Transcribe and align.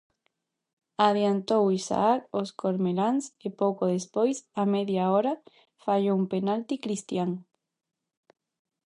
Adiantou 1.07 1.63
Isaac 1.79 2.19
aos 2.35 2.49
cormeláns 2.61 3.23
e 3.45 3.47
pouco 3.61 3.83
despois, 3.95 4.37
á 4.61 4.63
media 4.75 5.03
hora, 5.13 5.33
fallou 5.83 6.15
un 6.19 6.25
penalti 6.33 6.75
Cristian. 6.83 7.29